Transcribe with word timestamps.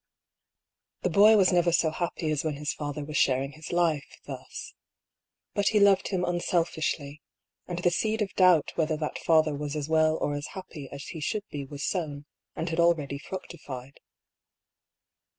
The 1.03 1.11
boy 1.11 1.37
was 1.37 1.53
never 1.53 1.71
so 1.71 1.91
happy 1.91 2.31
as 2.31 2.43
when 2.43 2.55
his 2.55 2.73
father 2.73 3.05
was 3.05 3.17
sharing 3.17 3.51
his 3.51 3.71
life, 3.71 4.17
thus. 4.23 4.73
But 5.53 5.67
he 5.67 5.79
loved 5.79 6.07
him 6.07 6.25
unselfishly, 6.25 7.21
198 7.65 7.65
DR 7.67 7.67
PAULL'S 7.67 7.67
THEOBY. 7.67 7.67
and 7.67 7.83
the 7.83 7.91
seed 7.91 8.21
of 8.23 8.35
donbt 8.35 8.77
whether 8.77 8.97
that 8.97 9.23
father 9.23 9.53
was 9.55 9.75
as 9.75 9.87
well 9.87 10.17
or 10.17 10.33
as 10.33 10.47
happy 10.57 10.89
as 10.91 11.03
he 11.09 11.19
should 11.21 11.47
be 11.51 11.65
was 11.67 11.83
sown, 11.85 12.25
and 12.55 12.69
had 12.69 12.79
already 12.79 13.19
fructified. 13.19 13.99